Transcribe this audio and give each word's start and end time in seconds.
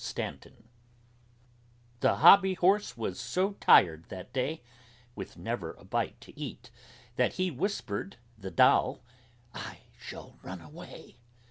STANTON 0.03 0.67
The 1.99 2.15
Hobby 2.15 2.55
Horse 2.55 2.97
was 2.97 3.19
so 3.19 3.53
tired 3.59 4.05
that 4.09 4.33
day, 4.33 4.63
With 5.13 5.37
never 5.37 5.73
a 5.73 5.85
bite 5.85 6.19
to 6.21 6.35
eat, 6.35 6.71
That 7.17 7.33
he 7.33 7.51
whispered 7.51 8.15
the 8.35 8.49
Doll: 8.49 9.03
"I 9.53 9.81
shall 9.99 10.39
run 10.41 10.59
away!" 10.59 11.17